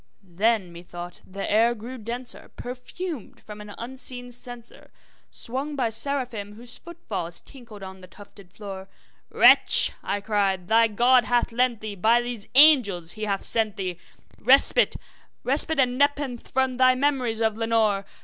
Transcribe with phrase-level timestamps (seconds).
[0.35, 4.89] Then, methought, the air grew denser, perfumed from an unseen censer
[5.29, 8.89] Swung by Seraphim whose foot falls tinkled on the tufted floor.
[9.31, 13.99] `Wretch,' I cried, `thy God hath lent thee by these angels he has sent thee
[14.39, 14.95] Respite
[15.43, 18.03] respite and nepenthe from thy memories of Lenore!